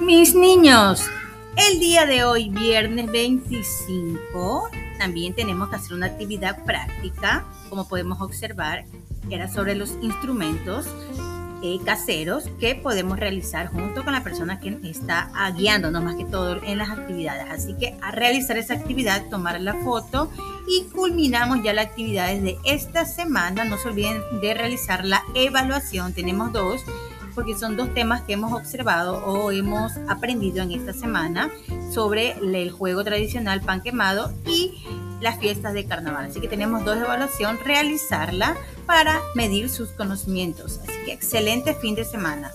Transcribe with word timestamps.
Mis 0.00 0.34
niños, 0.34 1.04
el 1.56 1.78
día 1.78 2.06
de 2.06 2.24
hoy, 2.24 2.48
viernes 2.48 3.06
25, 3.12 4.70
también 4.98 5.34
tenemos 5.34 5.68
que 5.68 5.76
hacer 5.76 5.92
una 5.92 6.06
actividad 6.06 6.64
práctica, 6.64 7.44
como 7.68 7.86
podemos 7.86 8.18
observar, 8.22 8.86
era 9.28 9.46
sobre 9.46 9.74
los 9.74 9.90
instrumentos 10.00 10.86
eh, 11.62 11.78
caseros 11.84 12.44
que 12.58 12.74
podemos 12.74 13.18
realizar 13.18 13.66
junto 13.66 14.02
con 14.02 14.14
la 14.14 14.24
persona 14.24 14.58
que 14.58 14.78
está 14.84 15.30
guiándonos 15.54 16.02
más 16.02 16.16
que 16.16 16.24
todo 16.24 16.62
en 16.64 16.78
las 16.78 16.88
actividades. 16.88 17.44
Así 17.50 17.74
que 17.74 17.94
a 18.00 18.10
realizar 18.10 18.56
esa 18.56 18.72
actividad, 18.72 19.28
tomar 19.28 19.60
la 19.60 19.74
foto 19.74 20.30
y 20.66 20.84
culminamos 20.94 21.62
ya 21.62 21.74
las 21.74 21.86
actividades 21.86 22.42
de 22.42 22.56
esta 22.64 23.04
semana. 23.04 23.66
No 23.66 23.76
se 23.76 23.88
olviden 23.88 24.22
de 24.40 24.54
realizar 24.54 25.04
la 25.04 25.22
evaluación. 25.34 26.14
Tenemos 26.14 26.52
dos 26.54 26.80
porque 27.34 27.56
son 27.56 27.76
dos 27.76 27.92
temas 27.94 28.22
que 28.22 28.34
hemos 28.34 28.52
observado 28.52 29.24
o 29.24 29.50
hemos 29.50 29.92
aprendido 30.08 30.62
en 30.62 30.72
esta 30.72 30.92
semana 30.92 31.50
sobre 31.92 32.32
el 32.32 32.70
juego 32.70 33.04
tradicional 33.04 33.60
pan 33.60 33.82
quemado 33.82 34.32
y 34.46 34.84
las 35.20 35.38
fiestas 35.38 35.74
de 35.74 35.84
carnaval. 35.84 36.26
Así 36.26 36.40
que 36.40 36.48
tenemos 36.48 36.84
dos 36.84 36.96
evaluaciones, 36.96 37.62
realizarla 37.64 38.56
para 38.86 39.20
medir 39.34 39.68
sus 39.68 39.90
conocimientos. 39.90 40.80
Así 40.82 40.92
que 41.04 41.12
excelente 41.12 41.74
fin 41.74 41.94
de 41.94 42.04
semana. 42.04 42.50